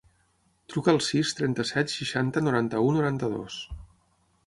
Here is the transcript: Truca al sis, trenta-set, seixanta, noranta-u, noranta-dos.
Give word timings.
Truca 0.73 0.91
al 0.93 1.01
sis, 1.09 1.35
trenta-set, 1.41 1.93
seixanta, 1.99 2.45
noranta-u, 2.49 2.91
noranta-dos. 2.99 3.63